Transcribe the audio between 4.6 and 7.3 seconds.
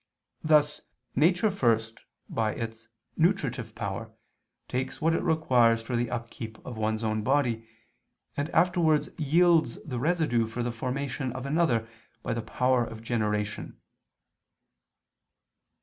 takes what it requires for the upkeep of one's own